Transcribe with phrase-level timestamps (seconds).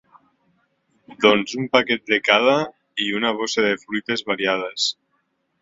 [1.25, 2.57] Doncs un paquet de cada
[3.09, 4.91] i una bossa de fruites variades.